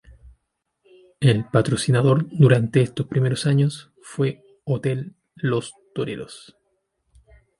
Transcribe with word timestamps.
El 1.19 1.45
Patrocinador 1.45 2.25
durante 2.31 2.81
estos 2.81 3.05
primeros 3.05 3.45
años 3.45 3.91
fue 4.01 4.43
Hotel 4.65 5.13
Los 5.35 5.75
Toreros. 5.93 6.57